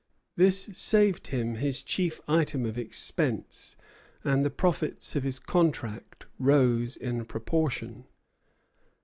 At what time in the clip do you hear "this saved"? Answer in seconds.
0.35-1.27